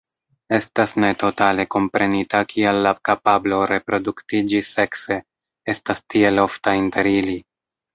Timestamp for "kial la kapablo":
2.55-3.61